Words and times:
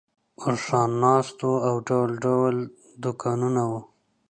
اوښان 0.45 0.91
ناست 1.03 1.37
وو 1.45 1.55
او 1.67 1.75
ډول 1.87 2.11
ډول 2.25 2.55
دوکانونه 3.03 3.61
وو. 3.69 3.79